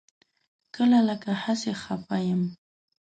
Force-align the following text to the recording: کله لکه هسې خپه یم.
کله 0.75 0.99
لکه 1.09 1.31
هسې 1.43 1.71
خپه 1.81 2.17
یم. 2.27 2.43